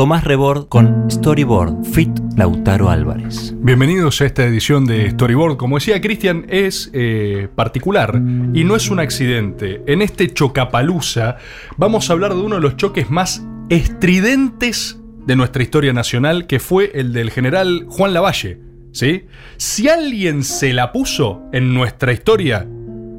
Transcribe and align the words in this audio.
Tomás 0.00 0.24
Rebord 0.24 0.68
con 0.68 1.10
Storyboard 1.10 1.84
Fit 1.84 2.08
Lautaro 2.34 2.88
Álvarez. 2.88 3.52
Bienvenidos 3.58 4.22
a 4.22 4.24
esta 4.24 4.46
edición 4.46 4.86
de 4.86 5.10
Storyboard. 5.10 5.58
Como 5.58 5.76
decía 5.76 6.00
Cristian, 6.00 6.46
es 6.48 6.88
eh, 6.94 7.48
particular 7.54 8.14
y 8.54 8.64
no 8.64 8.76
es 8.76 8.88
un 8.88 8.98
accidente. 8.98 9.82
En 9.86 10.00
este 10.00 10.32
chocapalusa 10.32 11.36
vamos 11.76 12.08
a 12.08 12.14
hablar 12.14 12.32
de 12.32 12.40
uno 12.40 12.54
de 12.54 12.62
los 12.62 12.78
choques 12.78 13.10
más 13.10 13.44
estridentes 13.68 14.98
de 15.26 15.36
nuestra 15.36 15.62
historia 15.62 15.92
nacional, 15.92 16.46
que 16.46 16.60
fue 16.60 16.92
el 16.94 17.12
del 17.12 17.30
general 17.30 17.84
Juan 17.90 18.14
Lavalle. 18.14 18.58
¿sí? 18.92 19.26
Si 19.58 19.90
alguien 19.90 20.44
se 20.44 20.72
la 20.72 20.92
puso 20.92 21.42
en 21.52 21.74
nuestra 21.74 22.14
historia, 22.14 22.66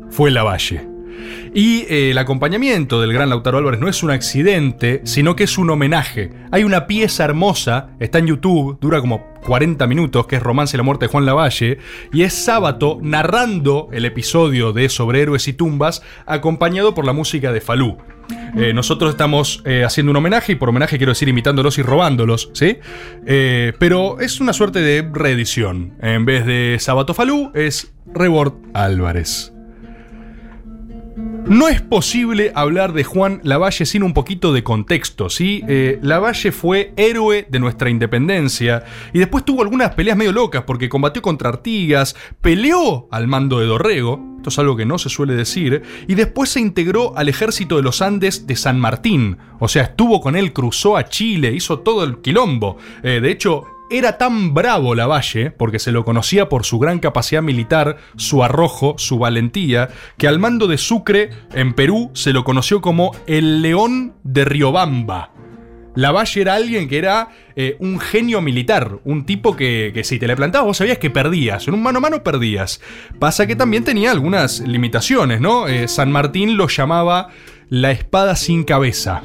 fue 0.10 0.32
Lavalle. 0.32 0.91
Y 1.54 1.82
eh, 1.90 2.12
el 2.12 2.18
acompañamiento 2.18 3.02
del 3.02 3.12
gran 3.12 3.30
Lautaro 3.30 3.58
Álvarez 3.58 3.80
no 3.80 3.90
es 3.90 4.04
un 4.04 4.12
accidente, 4.12 5.02
sino 5.04 5.36
que 5.36 5.44
es 5.44 5.58
un 5.58 5.70
homenaje. 5.70 6.32
Hay 6.52 6.64
una 6.64 6.88
pieza 6.88 7.26
hermosa, 7.26 7.90
está 8.00 8.20
en 8.20 8.28
YouTube, 8.28 8.78
dura 8.80 9.02
como 9.02 9.26
40 9.46 9.86
minutos, 9.88 10.28
que 10.28 10.38
es 10.38 10.44
Romance 10.44 10.76
y 10.76 10.78
la 10.78 10.84
muerte 10.84 11.06
de 11.06 11.12
Juan 11.12 11.26
Lavalle, 11.26 11.80
y 12.14 12.22
es 12.24 12.34
Sábato 12.34 13.00
narrando 13.02 13.90
el 13.92 14.06
episodio 14.06 14.72
de 14.72 14.88
Sobre 14.88 15.22
Héroes 15.22 15.48
y 15.48 15.54
Tumbas, 15.54 16.02
acompañado 16.26 16.94
por 16.94 17.06
la 17.06 17.14
música 17.14 17.52
de 17.52 17.60
Falú. 17.60 17.98
Eh, 18.56 18.72
nosotros 18.74 19.12
estamos 19.12 19.62
eh, 19.66 19.84
haciendo 19.84 20.12
un 20.12 20.18
homenaje, 20.18 20.54
y 20.54 20.56
por 20.56 20.70
homenaje 20.70 20.98
quiero 20.98 21.12
decir 21.12 21.28
imitándolos 21.28 21.78
y 21.80 21.82
robándolos, 21.82 22.50
¿sí? 22.54 22.78
pero 23.26 24.20
es 24.22 24.40
una 24.40 24.54
suerte 24.54 24.80
de 24.80 25.10
reedición. 25.12 25.94
En 26.02 26.24
vez 26.26 26.46
de 26.46 26.78
Sábato 26.80 27.14
Falú, 27.14 27.52
es 27.54 27.94
Rebord 28.14 28.54
Álvarez. 28.74 29.52
No 31.52 31.68
es 31.68 31.82
posible 31.82 32.54
hablar 32.56 32.94
de 32.94 33.04
Juan 33.04 33.42
Lavalle 33.44 33.86
sin 33.86 34.04
un 34.04 34.14
poquito 34.14 34.54
de 34.54 34.64
contexto, 34.64 35.30
¿sí? 35.30 35.62
Eh, 35.68 36.00
Lavalle 36.02 36.54
fue 36.54 36.94
héroe 36.96 37.46
de 37.50 37.60
nuestra 37.60 37.90
independencia 37.90 38.86
y 39.12 39.20
después 39.20 39.44
tuvo 39.44 39.62
algunas 39.62 39.94
peleas 39.94 40.16
medio 40.16 40.32
locas 40.32 40.64
porque 40.66 40.88
combatió 40.88 41.22
contra 41.22 41.50
Artigas, 41.50 42.16
peleó 42.40 43.10
al 43.12 43.28
mando 43.28 43.60
de 43.60 43.66
Dorrego, 43.66 44.38
esto 44.38 44.48
es 44.48 44.60
algo 44.60 44.78
que 44.78 44.86
no 44.86 44.98
se 44.98 45.10
suele 45.10 45.34
decir, 45.34 45.82
y 46.08 46.16
después 46.16 46.52
se 46.52 46.62
integró 46.62 47.18
al 47.18 47.28
ejército 47.28 47.76
de 47.76 47.84
los 47.84 48.02
Andes 48.02 48.48
de 48.48 48.56
San 48.56 48.80
Martín, 48.80 49.38
o 49.60 49.68
sea, 49.68 49.84
estuvo 49.84 50.22
con 50.22 50.38
él, 50.38 50.54
cruzó 50.54 50.96
a 50.96 51.10
Chile, 51.10 51.52
hizo 51.52 51.80
todo 51.80 52.06
el 52.06 52.20
quilombo. 52.20 52.78
Eh, 53.04 53.20
de 53.22 53.30
hecho, 53.30 53.66
era 53.92 54.18
tan 54.18 54.54
bravo 54.54 54.96
Lavalle, 54.96 55.52
porque 55.52 55.78
se 55.78 55.92
lo 55.92 56.06
conocía 56.06 56.50
por 56.50 56.66
su 56.66 56.80
gran 56.80 57.00
capacidad 57.00 57.42
militar, 57.42 57.98
su 58.16 58.44
arrojo, 58.44 58.96
su 58.98 59.20
valentía, 59.20 59.90
que 60.18 60.28
al 60.28 60.40
mando 60.40 60.68
de 60.68 60.78
Sucre, 60.78 61.30
en 61.54 61.74
Perú, 61.74 62.10
se 62.14 62.34
lo 62.34 62.44
conoció 62.44 62.82
como 62.82 63.12
el 63.28 63.62
León 63.62 64.16
de 64.24 64.46
Riobamba. 64.46 65.32
Lavalle 65.94 66.42
era 66.42 66.56
alguien 66.56 66.88
que 66.88 66.98
era 66.98 67.30
eh, 67.56 67.76
un 67.80 68.00
genio 68.00 68.42
militar, 68.42 69.00
un 69.04 69.26
tipo 69.26 69.58
que, 69.58 70.00
si 70.06 70.20
te 70.20 70.28
le 70.28 70.38
plantabas 70.38 70.68
vos 70.68 70.78
sabías 70.78 70.98
que 70.98 71.10
perdías, 71.10 71.68
en 71.68 71.74
un 71.74 71.84
mano 71.84 71.98
a 71.98 72.02
mano 72.02 72.24
perdías. 72.24 72.82
Pasa 73.20 73.46
que 73.46 73.58
también 73.58 73.84
tenía 73.84 74.12
algunas 74.12 74.62
limitaciones, 74.62 75.42
¿no? 75.42 75.68
Eh, 75.68 75.90
San 75.90 76.12
Martín 76.12 76.56
lo 76.56 76.68
llamaba 76.68 77.30
la 77.68 77.92
espada 77.92 78.36
sin 78.38 78.64
cabeza. 78.64 79.22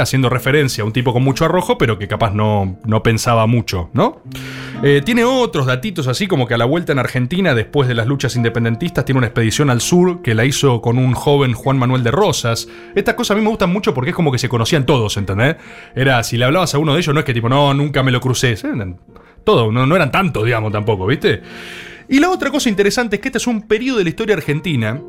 Haciendo 0.00 0.28
referencia 0.28 0.82
a 0.82 0.86
un 0.86 0.92
tipo 0.92 1.12
con 1.12 1.22
mucho 1.22 1.44
arrojo, 1.44 1.78
pero 1.78 1.98
que 1.98 2.08
capaz 2.08 2.32
no, 2.32 2.78
no 2.84 3.02
pensaba 3.02 3.46
mucho, 3.46 3.90
¿no? 3.92 4.22
Eh, 4.82 5.02
tiene 5.04 5.24
otros 5.24 5.66
datitos 5.66 6.06
así 6.06 6.26
como 6.26 6.46
que 6.46 6.54
a 6.54 6.58
la 6.58 6.64
vuelta 6.64 6.92
en 6.92 6.98
Argentina, 6.98 7.54
después 7.54 7.88
de 7.88 7.94
las 7.94 8.06
luchas 8.06 8.36
independentistas, 8.36 9.04
tiene 9.04 9.18
una 9.18 9.26
expedición 9.26 9.70
al 9.70 9.80
sur 9.80 10.22
que 10.22 10.34
la 10.34 10.44
hizo 10.44 10.80
con 10.80 10.98
un 10.98 11.14
joven 11.14 11.52
Juan 11.52 11.78
Manuel 11.78 12.02
de 12.02 12.10
Rosas. 12.10 12.68
Estas 12.94 13.14
cosas 13.14 13.34
a 13.34 13.38
mí 13.38 13.42
me 13.42 13.50
gustan 13.50 13.72
mucho 13.72 13.94
porque 13.94 14.10
es 14.10 14.16
como 14.16 14.32
que 14.32 14.38
se 14.38 14.48
conocían 14.48 14.86
todos, 14.86 15.16
¿entendés? 15.16 15.56
Era, 15.94 16.22
si 16.22 16.36
le 16.36 16.44
hablabas 16.44 16.74
a 16.74 16.78
uno 16.78 16.94
de 16.94 17.00
ellos, 17.00 17.14
no 17.14 17.20
es 17.20 17.26
que 17.26 17.34
tipo, 17.34 17.48
no, 17.48 17.74
nunca 17.74 18.02
me 18.02 18.10
lo 18.10 18.20
crucé. 18.20 18.56
Todo, 19.44 19.70
no, 19.70 19.86
no 19.86 19.96
eran 19.96 20.10
tantos, 20.10 20.44
digamos, 20.44 20.72
tampoco, 20.72 21.06
¿viste? 21.06 21.42
Y 22.08 22.20
la 22.20 22.30
otra 22.30 22.50
cosa 22.50 22.68
interesante 22.68 23.16
es 23.16 23.22
que 23.22 23.28
este 23.28 23.38
es 23.38 23.46
un 23.46 23.62
periodo 23.62 23.98
de 23.98 24.04
la 24.04 24.10
historia 24.10 24.36
argentina 24.36 25.00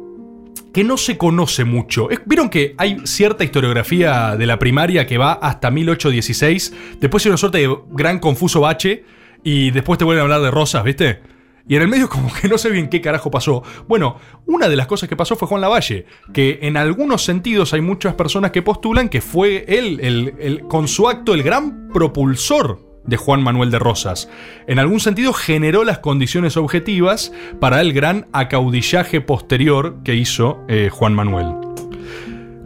que 0.73 0.83
no 0.83 0.97
se 0.97 1.17
conoce 1.17 1.63
mucho. 1.63 2.07
Vieron 2.25 2.49
que 2.49 2.75
hay 2.77 2.97
cierta 3.05 3.43
historiografía 3.43 4.35
de 4.35 4.45
la 4.45 4.59
primaria 4.59 5.07
que 5.07 5.17
va 5.17 5.33
hasta 5.33 5.71
1816, 5.71 6.73
después 6.99 7.25
hay 7.25 7.29
una 7.29 7.37
suerte 7.37 7.59
de 7.59 7.77
gran 7.91 8.19
confuso 8.19 8.61
bache 8.61 9.03
y 9.43 9.71
después 9.71 9.97
te 9.97 10.05
vuelven 10.05 10.21
a 10.21 10.23
hablar 10.23 10.41
de 10.41 10.51
rosas, 10.51 10.83
¿viste? 10.83 11.21
Y 11.67 11.75
en 11.75 11.81
el 11.81 11.87
medio 11.87 12.09
como 12.09 12.33
que 12.33 12.47
no 12.47 12.57
sé 12.57 12.69
bien 12.69 12.89
qué 12.89 13.01
carajo 13.01 13.29
pasó. 13.29 13.63
Bueno, 13.87 14.17
una 14.45 14.69
de 14.69 14.75
las 14.75 14.87
cosas 14.87 15.09
que 15.09 15.15
pasó 15.15 15.35
fue 15.35 15.47
Juan 15.47 15.61
Lavalle, 15.61 16.05
que 16.33 16.59
en 16.61 16.77
algunos 16.77 17.23
sentidos 17.23 17.73
hay 17.73 17.81
muchas 17.81 18.15
personas 18.15 18.51
que 18.51 18.61
postulan 18.61 19.09
que 19.09 19.21
fue 19.21 19.65
él, 19.67 19.99
el, 20.39 20.61
con 20.67 20.87
su 20.87 21.07
acto, 21.07 21.33
el 21.33 21.43
gran 21.43 21.89
propulsor 21.89 22.86
de 23.07 23.17
Juan 23.17 23.41
Manuel 23.41 23.71
de 23.71 23.79
Rosas. 23.79 24.29
En 24.67 24.79
algún 24.79 24.99
sentido 24.99 25.33
generó 25.33 25.83
las 25.83 25.99
condiciones 25.99 26.57
objetivas 26.57 27.33
para 27.59 27.81
el 27.81 27.93
gran 27.93 28.27
acaudillaje 28.33 29.21
posterior 29.21 29.97
que 30.03 30.15
hizo 30.15 30.59
eh, 30.67 30.89
Juan 30.91 31.13
Manuel. 31.15 31.55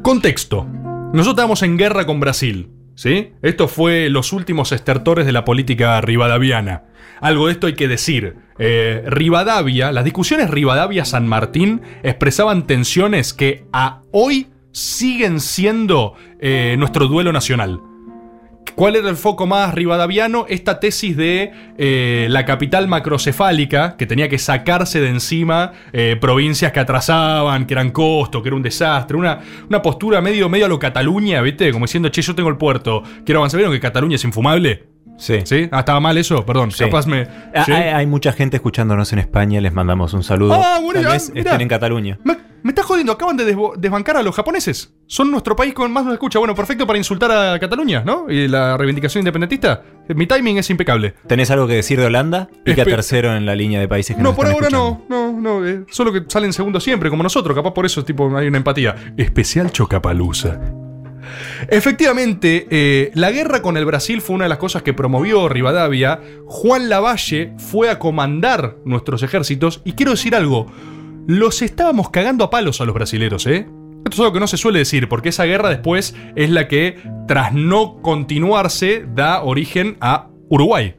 Contexto. 0.02 0.66
Nosotros 0.66 1.34
estábamos 1.34 1.64
en 1.64 1.78
guerra 1.78 2.06
con 2.06 2.20
Brasil. 2.20 2.70
¿Sí? 2.96 3.32
Esto 3.42 3.68
fue 3.68 4.10
los 4.10 4.34
últimos 4.34 4.72
estertores 4.72 5.26
de 5.26 5.32
la 5.32 5.46
política 5.46 6.02
rivadaviana. 6.02 6.84
Algo 7.20 7.48
de 7.48 7.54
esto 7.54 7.68
hay 7.68 7.74
que 7.74 7.88
decir. 7.88 8.36
Eh, 8.60 9.04
Rivadavia, 9.08 9.92
las 9.92 10.04
discusiones 10.04 10.50
Rivadavia-San 10.50 11.28
Martín 11.28 11.82
expresaban 12.04 12.68
tensiones 12.68 13.34
que 13.34 13.66
a 13.72 14.02
hoy 14.12 14.48
siguen 14.72 15.40
siendo 15.40 16.16
eh, 16.40 16.76
nuestro 16.78 17.08
duelo 17.08 17.32
nacional. 17.32 17.82
¿Cuál 18.82 18.96
era 18.96 19.12
el 19.12 19.16
foco 19.16 19.46
más 19.46 19.76
rivadaviano? 19.76 20.48
Esta 20.50 20.80
tesis 20.80 21.16
de 21.16 21.52
eh, 21.78 22.26
la 22.32 22.46
capital 22.46 22.88
macrocefálica, 22.88 23.96
que 23.96 24.08
tenía 24.08 24.28
que 24.28 24.40
sacarse 24.40 25.00
de 25.00 25.10
encima 25.10 25.74
eh, 25.94 26.18
provincias 26.20 26.72
que 26.72 26.80
atrasaban, 26.80 27.68
que 27.68 27.76
eran 27.76 27.92
costo, 27.92 28.42
que 28.42 28.50
era 28.50 28.56
un 28.56 28.64
desastre. 28.64 29.18
Una, 29.18 29.40
una 29.70 29.84
postura 29.84 30.20
medio, 30.20 30.50
medio 30.50 30.66
a 30.66 30.68
lo 30.68 30.80
Cataluña, 30.80 31.44
¿viste? 31.44 31.72
Como 31.72 31.86
diciendo, 31.86 32.10
che, 32.10 32.24
yo 32.24 32.34
tengo 32.34 32.50
el 32.50 32.58
puerto, 32.58 33.04
quiero 33.24 33.42
avanzar. 33.42 33.60
¿Vieron 33.60 33.72
que 33.72 33.80
Cataluña 33.80 34.16
es 34.16 34.24
infumable? 34.24 34.91
Sí. 35.18 35.42
¿Sí? 35.46 35.70
Ah, 35.72 35.80
estaba 35.80 36.00
mal 36.00 36.18
eso, 36.18 36.46
perdón. 36.46 36.72
Capaz 36.78 37.06
me. 37.08 37.28
Ah, 37.54 37.66
hay, 37.96 38.06
mucha 38.06 38.34
gente 38.34 38.58
escuchándonos 38.58 39.14
en 39.14 39.20
España, 39.20 39.62
les 39.62 39.74
mandamos 39.74 40.14
un 40.14 40.24
saludo. 40.24 40.54
Ah, 40.54 40.80
bueno, 40.82 41.02
Tal 41.02 41.12
vez 41.12 41.32
estén 41.34 41.62
en 41.62 41.68
Cataluña. 41.68 42.20
Me 42.64 42.70
estás 42.70 42.86
jodiendo, 42.86 43.12
acaban 43.12 43.38
de 43.38 43.58
desbancar 43.78 44.18
a 44.18 44.24
los 44.24 44.36
japoneses. 44.36 44.94
Son 45.08 45.32
nuestro 45.32 45.56
país 45.56 45.74
con 45.74 45.92
más 45.92 46.06
nos 46.06 46.14
escucha. 46.14 46.38
Bueno, 46.38 46.54
perfecto 46.54 46.86
para 46.86 46.98
insultar 46.98 47.32
a 47.32 47.60
Cataluña, 47.60 48.04
¿no? 48.06 48.30
Y 48.30 48.48
la 48.48 48.78
reivindicación 48.78 49.22
independentista. 49.22 49.82
Mi 50.10 50.28
timing 50.28 50.60
es 50.60 50.70
impecable. 50.70 51.16
¿Tenés 51.28 51.50
algo 51.50 51.68
que 51.68 51.74
decir 51.74 52.00
de 52.00 52.06
Holanda? 52.06 52.50
Y 52.66 52.76
que 52.76 52.86
tercero 52.86 53.36
en 53.36 53.46
la 53.46 53.56
línea 53.56 53.80
de 53.80 53.88
países 53.88 54.16
que 54.16 54.22
No, 54.22 54.36
por 54.36 54.46
ahora 54.46 54.70
no, 54.70 55.06
no, 55.10 55.32
no. 55.32 55.66
Eh, 55.66 55.86
solo 55.90 56.14
que 56.14 56.24
salen 56.28 56.54
segundo 56.54 56.80
siempre, 56.80 57.10
como 57.10 57.24
nosotros. 57.24 57.56
Capaz 57.56 57.74
por 57.74 57.86
eso 57.86 58.04
tipo, 58.04 58.36
hay 58.38 58.48
una 58.48 58.58
empatía. 58.58 58.96
Especial 59.18 59.72
Chocapalusa. 59.72 60.60
Efectivamente, 61.68 62.68
eh, 62.70 63.12
la 63.14 63.32
guerra 63.32 63.62
con 63.62 63.78
el 63.78 63.86
Brasil 63.86 64.22
fue 64.22 64.36
una 64.36 64.46
de 64.46 64.50
las 64.50 64.58
cosas 64.58 64.84
que 64.84 64.94
promovió 64.94 65.50
Rivadavia. 65.50 66.20
Juan 66.46 66.90
Lavalle 66.90 67.54
fue 67.58 67.90
a 67.90 68.00
comandar 68.00 68.78
nuestros 68.86 69.24
ejércitos. 69.24 69.82
Y 69.86 69.94
quiero 69.94 70.12
decir 70.12 70.36
algo 70.36 70.68
los 71.28 71.62
estábamos 71.62 72.10
cagando 72.10 72.44
a 72.44 72.50
palos 72.50 72.82
a 72.82 72.86
los 72.86 72.96
brasileros, 72.96 73.46
¿eh? 73.48 73.68
Esto 74.06 74.10
es 74.10 74.20
algo 74.20 74.34
que 74.34 74.40
no 74.40 74.48
se 74.48 74.58
suele 74.58 74.80
decir, 74.80 75.08
porque 75.08 75.30
esa 75.30 75.46
guerra 75.46 75.70
después 75.70 76.16
es 76.36 76.50
la 76.50 76.68
que, 76.68 76.98
tras 77.28 77.54
no 77.54 78.02
continuarse, 78.02 79.06
da 79.14 79.44
origen 79.44 79.98
a 80.02 80.30
Uruguay. 80.50 80.96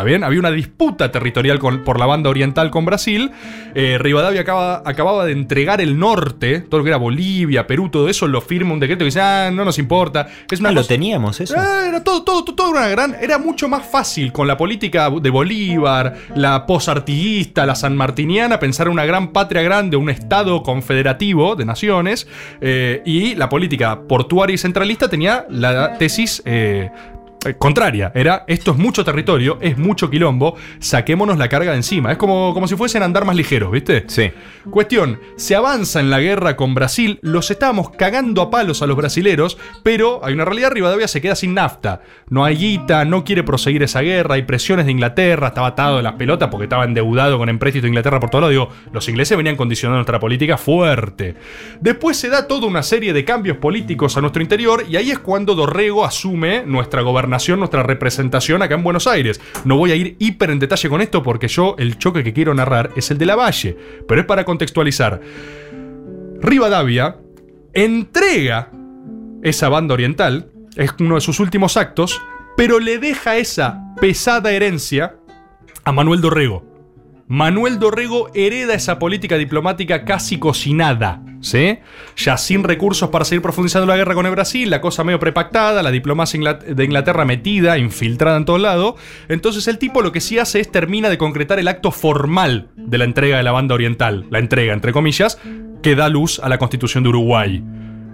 ¿Está 0.00 0.06
bien? 0.06 0.24
Había 0.24 0.38
una 0.38 0.50
disputa 0.50 1.12
territorial 1.12 1.58
por 1.58 1.98
la 1.98 2.06
banda 2.06 2.30
oriental 2.30 2.70
con 2.70 2.86
Brasil. 2.86 3.32
Eh, 3.74 3.98
Rivadavia 4.00 4.40
acababa 4.40 5.26
de 5.26 5.32
entregar 5.32 5.82
el 5.82 5.98
norte, 5.98 6.60
todo 6.60 6.78
lo 6.78 6.84
que 6.84 6.88
era 6.88 6.96
Bolivia, 6.96 7.66
Perú, 7.66 7.90
todo 7.90 8.08
eso, 8.08 8.26
lo 8.26 8.40
firma 8.40 8.72
un 8.72 8.80
decreto 8.80 9.00
que 9.00 9.04
dice, 9.04 9.20
ah, 9.20 9.50
no 9.52 9.62
nos 9.62 9.78
importa. 9.78 10.26
Es 10.50 10.60
una 10.60 10.70
ah, 10.70 10.72
lo 10.72 10.84
teníamos 10.84 11.38
eso. 11.42 11.54
Ah, 11.54 11.84
era 11.86 12.02
todo, 12.02 12.22
todo, 12.22 12.44
todo 12.44 12.70
una 12.70 12.88
gran. 12.88 13.14
Era 13.20 13.36
mucho 13.36 13.68
más 13.68 13.86
fácil 13.86 14.32
con 14.32 14.48
la 14.48 14.56
política 14.56 15.10
de 15.10 15.28
Bolívar, 15.28 16.16
la 16.34 16.64
posartiguista, 16.64 17.66
la 17.66 17.74
sanmartiniana, 17.74 18.58
pensar 18.58 18.86
en 18.86 18.94
una 18.94 19.04
gran 19.04 19.34
patria 19.34 19.60
grande, 19.60 19.98
un 19.98 20.08
estado 20.08 20.62
confederativo 20.62 21.56
de 21.56 21.66
naciones. 21.66 22.26
Eh, 22.62 23.02
y 23.04 23.34
la 23.34 23.50
política 23.50 24.00
portuaria 24.08 24.54
y 24.54 24.58
centralista 24.58 25.10
tenía 25.10 25.44
la 25.50 25.98
tesis. 25.98 26.40
Eh, 26.46 26.88
eh, 27.44 27.54
contraria. 27.58 28.12
Era, 28.14 28.44
esto 28.46 28.72
es 28.72 28.76
mucho 28.76 29.04
territorio, 29.04 29.58
es 29.60 29.78
mucho 29.78 30.10
quilombo, 30.10 30.56
saquémonos 30.78 31.38
la 31.38 31.48
carga 31.48 31.70
de 31.72 31.78
encima. 31.78 32.12
Es 32.12 32.18
como, 32.18 32.52
como 32.54 32.68
si 32.68 32.76
fuesen 32.76 33.02
a 33.02 33.06
andar 33.06 33.24
más 33.24 33.36
ligeros, 33.36 33.70
¿viste? 33.70 34.04
Sí. 34.08 34.30
Cuestión, 34.70 35.18
se 35.36 35.56
avanza 35.56 36.00
en 36.00 36.10
la 36.10 36.20
guerra 36.20 36.56
con 36.56 36.74
Brasil, 36.74 37.18
los 37.22 37.50
estábamos 37.50 37.90
cagando 37.90 38.42
a 38.42 38.50
palos 38.50 38.82
a 38.82 38.86
los 38.86 38.96
brasileros, 38.96 39.58
pero 39.82 40.20
hay 40.22 40.34
una 40.34 40.44
realidad, 40.44 40.70
Rivadavia 40.72 41.08
se 41.08 41.20
queda 41.20 41.34
sin 41.34 41.54
nafta. 41.54 42.02
No 42.28 42.44
hay 42.44 42.56
guita, 42.56 43.04
no 43.04 43.24
quiere 43.24 43.42
proseguir 43.42 43.82
esa 43.82 44.02
guerra, 44.02 44.34
hay 44.34 44.42
presiones 44.42 44.86
de 44.86 44.92
Inglaterra, 44.92 45.48
estaba 45.48 45.68
atado 45.68 45.96
de 45.96 46.02
las 46.02 46.14
pelotas 46.14 46.48
porque 46.50 46.64
estaba 46.64 46.84
endeudado 46.84 47.38
con 47.38 47.48
empréstito 47.48 47.84
de 47.84 47.88
Inglaterra 47.88 48.20
por 48.20 48.30
todo 48.30 48.42
lado. 48.42 48.50
Digo, 48.50 48.68
los 48.92 49.08
ingleses 49.08 49.36
venían 49.36 49.56
condicionando 49.56 49.96
nuestra 49.96 50.20
política 50.20 50.58
fuerte. 50.58 51.36
Después 51.80 52.16
se 52.16 52.28
da 52.28 52.46
toda 52.46 52.66
una 52.66 52.82
serie 52.82 53.12
de 53.12 53.24
cambios 53.24 53.56
políticos 53.56 54.16
a 54.16 54.20
nuestro 54.20 54.42
interior 54.42 54.84
y 54.88 54.96
ahí 54.96 55.10
es 55.10 55.18
cuando 55.18 55.54
Dorrego 55.54 56.04
asume 56.04 56.64
nuestra 56.66 57.02
gobernación, 57.02 57.29
nuestra 57.58 57.82
representación 57.82 58.62
acá 58.62 58.74
en 58.74 58.82
Buenos 58.82 59.06
Aires. 59.06 59.40
No 59.64 59.76
voy 59.76 59.92
a 59.92 59.96
ir 59.96 60.16
hiper 60.18 60.50
en 60.50 60.58
detalle 60.58 60.88
con 60.88 61.00
esto 61.00 61.22
porque 61.22 61.48
yo 61.48 61.74
el 61.78 61.98
choque 61.98 62.24
que 62.24 62.32
quiero 62.32 62.54
narrar 62.54 62.90
es 62.96 63.10
el 63.10 63.18
de 63.18 63.26
la 63.26 63.36
Valle, 63.36 63.76
pero 64.06 64.20
es 64.20 64.26
para 64.26 64.44
contextualizar. 64.44 65.20
Rivadavia 66.40 67.16
entrega 67.72 68.70
esa 69.42 69.68
banda 69.68 69.94
oriental, 69.94 70.50
es 70.76 70.92
uno 70.98 71.16
de 71.16 71.20
sus 71.20 71.40
últimos 71.40 71.76
actos, 71.76 72.20
pero 72.56 72.78
le 72.78 72.98
deja 72.98 73.36
esa 73.36 73.80
pesada 74.00 74.52
herencia 74.52 75.16
a 75.84 75.92
Manuel 75.92 76.20
Dorrego. 76.20 76.69
Manuel 77.32 77.78
Dorrego 77.78 78.28
hereda 78.34 78.74
esa 78.74 78.98
política 78.98 79.38
diplomática 79.38 80.04
casi 80.04 80.40
cocinada, 80.40 81.22
¿sí? 81.40 81.78
Ya 82.16 82.36
sin 82.36 82.64
recursos 82.64 83.10
para 83.10 83.24
seguir 83.24 83.40
profundizando 83.40 83.86
la 83.86 83.96
guerra 83.96 84.14
con 84.14 84.26
el 84.26 84.32
Brasil, 84.32 84.68
la 84.68 84.80
cosa 84.80 85.04
medio 85.04 85.20
prepactada, 85.20 85.80
la 85.84 85.92
diplomacia 85.92 86.54
de 86.54 86.84
Inglaterra 86.84 87.24
metida, 87.24 87.78
infiltrada 87.78 88.36
en 88.36 88.46
todos 88.46 88.60
lados. 88.60 88.94
Entonces 89.28 89.68
el 89.68 89.78
tipo 89.78 90.02
lo 90.02 90.10
que 90.10 90.20
sí 90.20 90.40
hace 90.40 90.58
es 90.58 90.72
termina 90.72 91.08
de 91.08 91.18
concretar 91.18 91.60
el 91.60 91.68
acto 91.68 91.92
formal 91.92 92.70
de 92.74 92.98
la 92.98 93.04
entrega 93.04 93.36
de 93.36 93.44
la 93.44 93.52
banda 93.52 93.76
oriental, 93.76 94.26
la 94.28 94.40
entrega, 94.40 94.72
entre 94.72 94.92
comillas, 94.92 95.38
que 95.84 95.94
da 95.94 96.08
luz 96.08 96.40
a 96.40 96.48
la 96.48 96.58
constitución 96.58 97.04
de 97.04 97.10
Uruguay. 97.10 97.62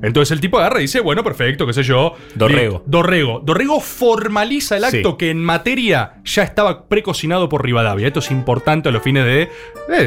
Entonces 0.02 0.30
el 0.32 0.40
tipo 0.40 0.58
agarra 0.58 0.78
y 0.78 0.82
dice, 0.82 1.00
bueno, 1.00 1.24
perfecto, 1.24 1.66
qué 1.66 1.72
sé 1.72 1.82
yo. 1.82 2.14
Dorrego. 2.34 2.82
Dorrego. 2.86 3.40
Dorrego 3.44 3.80
formaliza 3.80 4.76
el 4.76 4.84
acto 4.84 5.10
Sí. 5.12 5.16
que 5.18 5.30
en 5.30 5.42
materia 5.42 6.14
ya 6.24 6.42
estaba 6.42 6.86
precocinado 6.88 7.48
por 7.48 7.64
Rivadavia. 7.64 8.06
Esto 8.06 8.20
es 8.20 8.30
importante 8.30 8.88
a 8.88 8.92
los 8.92 9.02
fines 9.02 9.24
de... 9.24 9.42
eh, 9.42 9.48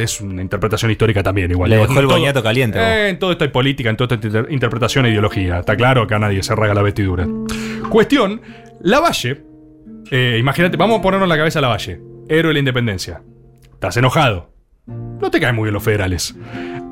es 0.03 0.21
una 0.21 0.41
interpretación 0.41 0.91
histórica 0.91 1.23
también, 1.23 1.49
igual. 1.51 1.69
Le 1.71 1.75
En 1.77 1.81
dejó 1.87 1.99
el 1.99 2.07
todo- 2.07 2.17
boñato 2.17 2.43
caliente. 2.43 2.79
Eh, 2.79 3.09
en 3.09 3.19
todo 3.19 3.31
esto 3.31 3.43
hay 3.43 3.49
política, 3.49 3.89
en 3.89 3.97
todo 3.97 4.05
esto 4.13 4.15
hay 4.15 4.27
inter- 4.31 4.51
interpretación 4.53 5.05
e 5.05 5.09
ideología. 5.09 5.59
Está 5.59 5.75
claro 5.75 6.05
que 6.07 6.13
a 6.15 6.19
nadie 6.19 6.43
se 6.43 6.55
raga 6.55 6.73
la 6.73 6.81
vestidura. 6.81 7.27
Cuestión, 7.89 8.41
Lavalle... 8.81 9.43
Eh, 10.11 10.37
imagínate, 10.39 10.75
vamos 10.77 10.99
a 10.99 11.01
ponernos 11.01 11.25
en 11.25 11.29
la 11.29 11.37
cabeza 11.37 11.59
a 11.59 11.61
Lavalle. 11.61 11.99
Héroe 12.29 12.49
de 12.49 12.53
la 12.53 12.59
independencia. 12.59 13.21
Estás 13.73 13.97
enojado. 13.97 14.51
No 15.21 15.29
te 15.29 15.39
caen 15.39 15.55
muy 15.55 15.65
bien 15.65 15.73
los 15.73 15.83
federales. 15.83 16.35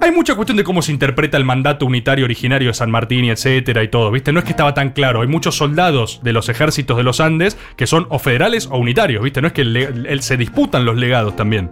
Hay 0.02 0.12
mucha 0.12 0.36
cuestión 0.36 0.58
de 0.58 0.64
cómo 0.64 0.82
se 0.82 0.92
interpreta 0.92 1.38
el 1.38 1.46
mandato 1.46 1.86
unitario 1.86 2.26
originario 2.26 2.68
de 2.70 2.74
San 2.74 2.92
Martín 2.92 3.26
y 3.26 3.30
etcétera 3.32 3.84
y 3.84 3.88
todo, 3.88 4.12
¿viste? 4.12 4.32
No 4.32 4.40
es 4.40 4.46
que 4.46 4.52
estaba 4.52 4.74
tan 4.74 4.92
claro. 4.92 5.22
Hay 5.22 5.28
muchos 5.28 5.56
soldados 5.56 6.20
de 6.24 6.34
los 6.34 6.50
ejércitos 6.50 6.98
de 6.98 7.04
los 7.04 7.20
Andes 7.20 7.58
que 7.78 7.88
son 7.88 8.06
o 8.10 8.20
federales 8.20 8.68
o 8.72 8.78
unitarios, 8.78 9.24
¿viste? 9.24 9.42
No 9.42 9.48
es 9.48 9.54
que 9.54 9.64
le- 9.66 10.22
se 10.22 10.38
disputan 10.38 10.86
los 10.86 10.98
legados 10.98 11.36
también. 11.36 11.72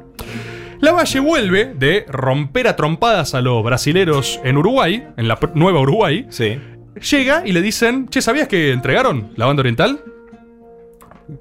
Lavalle 0.80 1.19
vuelve 1.19 1.74
de 1.75 2.06
romper 2.07 2.68
a 2.68 2.75
trompadas 2.75 3.36
a 3.36 3.42
los 3.42 3.63
brasileros 3.63 4.39
en 4.44 4.57
Uruguay, 4.57 5.04
en 5.18 5.27
la 5.27 5.38
nueva 5.54 5.80
Uruguay. 5.81 6.25
Sí. 6.30 6.57
Llega 7.12 7.44
y 7.45 7.51
le 7.51 7.62
dicen, 7.62 8.07
che, 8.10 8.22
¿sabías 8.22 8.48
que 8.48 8.72
entregaron 8.72 9.31
la 9.36 9.45
banda 9.45 9.62
oriental? 9.62 10.00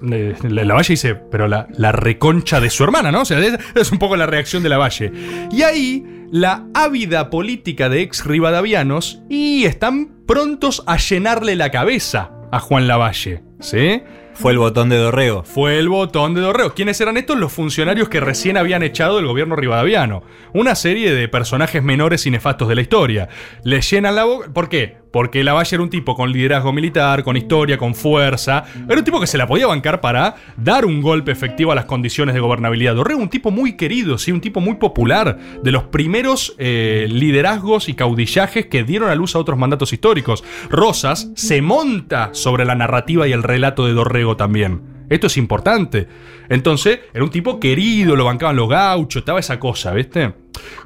Le- 0.01 0.35
le- 0.47 0.65
Lavalle 0.65 0.93
dice, 0.93 1.15
pero 1.15 1.47
la, 1.47 1.67
la 1.77 1.91
reconcha 1.91 2.59
de 2.59 2.69
su 2.69 2.83
hermana, 2.83 3.11
¿no? 3.11 3.21
O 3.21 3.25
sea, 3.25 3.39
es, 3.39 3.57
es 3.75 3.91
un 3.91 3.99
poco 3.99 4.15
la 4.17 4.25
reacción 4.25 4.63
de 4.63 4.69
Lavalle. 4.69 5.11
Y 5.51 5.61
ahí, 5.63 6.03
la 6.31 6.63
ávida 6.73 7.29
política 7.29 7.87
de 7.89 8.01
ex 8.01 8.25
rivadavianos 8.25 9.21
y 9.29 9.65
están 9.65 10.09
prontos 10.25 10.83
a 10.87 10.97
llenarle 10.97 11.55
la 11.55 11.69
cabeza 11.71 12.31
a 12.51 12.59
Juan 12.59 12.87
Lavalle, 12.87 13.43
¿sí? 13.59 14.01
Fue 14.33 14.51
el 14.51 14.57
botón 14.57 14.89
de 14.89 14.97
Dorrego. 14.97 15.43
Fue 15.45 15.79
el 15.79 15.87
botón 15.87 16.33
de 16.33 16.41
Dorrego. 16.41 16.73
¿Quiénes 16.73 16.99
eran 16.99 17.15
estos? 17.15 17.37
Los 17.37 17.53
funcionarios 17.53 18.09
que 18.09 18.19
recién 18.19 18.57
habían 18.57 18.83
echado 18.83 19.15
del 19.15 19.27
gobierno 19.27 19.55
rivadaviano. 19.55 20.23
Una 20.53 20.75
serie 20.75 21.13
de 21.13 21.29
personajes 21.29 21.81
menores 21.81 22.25
y 22.25 22.31
nefastos 22.31 22.67
de 22.67 22.75
la 22.75 22.81
historia. 22.81 23.29
Le 23.63 23.79
llenan 23.79 24.15
la 24.15 24.25
boca. 24.25 24.49
¿Por 24.53 24.67
qué? 24.67 24.97
Porque 25.15 25.45
Lavalle 25.45 25.77
era 25.77 25.81
un 25.81 25.89
tipo 25.89 26.13
con 26.13 26.29
liderazgo 26.29 26.73
militar, 26.73 27.23
con 27.23 27.37
historia, 27.37 27.77
con 27.77 27.95
fuerza. 27.95 28.65
Era 28.85 28.97
un 28.97 29.05
tipo 29.05 29.21
que 29.21 29.27
se 29.27 29.37
la 29.37 29.47
podía 29.47 29.65
bancar 29.65 30.01
para 30.01 30.35
dar 30.57 30.83
un 30.83 31.01
golpe 31.01 31.31
efectivo 31.31 31.71
a 31.71 31.75
las 31.75 31.85
condiciones 31.85 32.35
de 32.35 32.41
gobernabilidad. 32.41 32.95
Dorrego, 32.95 33.21
un 33.21 33.29
tipo 33.29 33.49
muy 33.49 33.77
querido, 33.77 34.17
sí, 34.17 34.33
un 34.33 34.41
tipo 34.41 34.59
muy 34.59 34.75
popular. 34.75 35.37
De 35.63 35.71
los 35.71 35.83
primeros 35.83 36.53
eh, 36.57 37.07
liderazgos 37.09 37.87
y 37.87 37.93
caudillajes 37.93 38.65
que 38.65 38.83
dieron 38.83 39.09
a 39.09 39.15
luz 39.15 39.37
a 39.37 39.39
otros 39.39 39.57
mandatos 39.57 39.93
históricos. 39.93 40.43
Rosas 40.69 41.31
se 41.33 41.61
monta 41.61 42.31
sobre 42.33 42.65
la 42.65 42.75
narrativa 42.75 43.25
y 43.25 43.31
el 43.31 43.43
relato 43.43 43.85
de 43.85 43.93
Dorrego 43.93 44.35
también. 44.35 44.81
Esto 45.09 45.27
es 45.27 45.37
importante. 45.37 46.09
Entonces, 46.49 46.99
era 47.13 47.23
un 47.23 47.29
tipo 47.29 47.57
querido, 47.59 48.17
lo 48.17 48.25
bancaban 48.25 48.57
los 48.57 48.67
gauchos, 48.67 49.21
estaba 49.21 49.39
esa 49.39 49.59
cosa, 49.59 49.93
¿viste? 49.93 50.33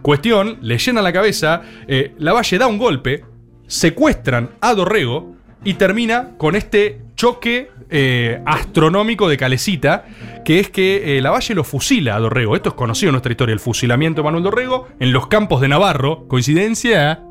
Cuestión, 0.03 0.59
le 0.61 0.77
llena 0.77 1.01
la 1.01 1.13
cabeza, 1.13 1.63
eh, 1.87 2.13
Lavalle 2.17 2.57
da 2.57 2.67
un 2.67 2.77
golpe, 2.77 3.23
secuestran 3.69 4.49
a 4.59 4.73
Dorrego 4.73 5.35
y 5.63 5.75
termina 5.75 6.31
con 6.37 6.55
este 6.55 7.01
choque 7.15 7.71
eh, 7.89 8.41
astronómico 8.45 9.29
de 9.29 9.37
Calecita, 9.37 10.05
que 10.43 10.59
es 10.59 10.69
que 10.69 11.17
eh, 11.17 11.21
Lavalle 11.21 11.55
lo 11.55 11.63
fusila 11.63 12.15
a 12.15 12.19
Dorrego. 12.19 12.55
Esto 12.55 12.69
es 12.69 12.75
conocido 12.75 13.09
en 13.09 13.13
nuestra 13.13 13.31
historia, 13.31 13.53
el 13.53 13.59
fusilamiento 13.59 14.21
de 14.21 14.25
Manuel 14.25 14.43
Dorrego 14.43 14.87
en 14.99 15.13
los 15.13 15.27
campos 15.27 15.61
de 15.61 15.67
Navarro. 15.67 16.27
¿Coincidencia? 16.27 17.21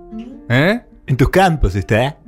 ¿Eh? 0.49 0.81
En 1.07 1.17
tus 1.17 1.29
campos 1.31 1.75
está. 1.75 2.19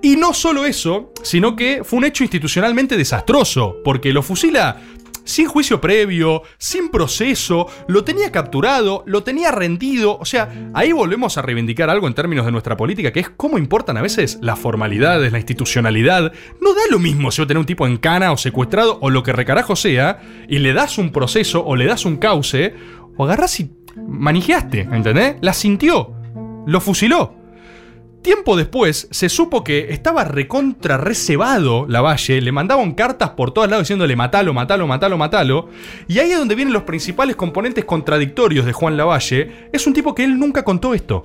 Y 0.00 0.16
no 0.16 0.34
solo 0.34 0.64
eso, 0.64 1.12
sino 1.22 1.54
que 1.54 1.82
fue 1.84 1.98
un 1.98 2.04
hecho 2.04 2.24
institucionalmente 2.24 2.96
desastroso, 2.96 3.76
porque 3.84 4.12
lo 4.12 4.22
fusila 4.22 4.76
sin 5.24 5.46
juicio 5.46 5.80
previo, 5.80 6.42
sin 6.58 6.90
proceso, 6.90 7.66
lo 7.88 8.04
tenía 8.04 8.32
capturado, 8.32 9.02
lo 9.06 9.22
tenía 9.22 9.50
rendido, 9.50 10.18
o 10.18 10.24
sea, 10.24 10.70
ahí 10.74 10.92
volvemos 10.92 11.38
a 11.38 11.42
reivindicar 11.42 11.90
algo 11.90 12.06
en 12.06 12.14
términos 12.14 12.44
de 12.46 12.52
nuestra 12.52 12.76
política, 12.76 13.12
que 13.12 13.20
es 13.20 13.30
cómo 13.30 13.58
importan 13.58 13.96
a 13.96 14.02
veces 14.02 14.38
las 14.40 14.58
formalidades, 14.58 15.32
la 15.32 15.38
institucionalidad. 15.38 16.32
No 16.60 16.74
da 16.74 16.82
lo 16.90 16.98
mismo 16.98 17.30
si 17.30 17.40
vos 17.40 17.48
tenés 17.48 17.60
un 17.60 17.66
tipo 17.66 17.86
en 17.86 17.96
cana 17.96 18.32
o 18.32 18.36
secuestrado 18.36 18.98
o 19.00 19.10
lo 19.10 19.22
que 19.22 19.32
recarajo 19.32 19.76
sea, 19.76 20.20
y 20.48 20.58
le 20.58 20.72
das 20.72 20.98
un 20.98 21.12
proceso 21.12 21.64
o 21.64 21.76
le 21.76 21.86
das 21.86 22.04
un 22.04 22.16
cauce, 22.16 22.74
o 23.16 23.24
agarrás 23.24 23.60
y 23.60 23.70
manijeaste, 23.96 24.80
¿entendés? 24.80 25.36
La 25.40 25.52
sintió, 25.52 26.14
lo 26.66 26.80
fusiló. 26.80 27.41
Tiempo 28.22 28.56
después 28.56 29.08
se 29.10 29.28
supo 29.28 29.64
que 29.64 29.92
estaba 29.92 30.22
recontra 30.22 30.96
recebado 30.96 31.86
Lavalle, 31.88 32.40
le 32.40 32.52
mandaban 32.52 32.92
cartas 32.92 33.30
por 33.30 33.50
todos 33.50 33.68
lados 33.68 33.82
diciéndole 33.82 34.14
matalo, 34.14 34.54
matalo, 34.54 34.86
matalo, 34.86 35.18
matalo. 35.18 35.68
Y 36.06 36.20
ahí 36.20 36.30
es 36.30 36.38
donde 36.38 36.54
vienen 36.54 36.72
los 36.72 36.84
principales 36.84 37.34
componentes 37.34 37.84
contradictorios 37.84 38.64
de 38.64 38.72
Juan 38.72 38.96
Lavalle. 38.96 39.68
Es 39.72 39.88
un 39.88 39.92
tipo 39.92 40.14
que 40.14 40.22
él 40.22 40.38
nunca 40.38 40.62
contó 40.62 40.94
esto. 40.94 41.24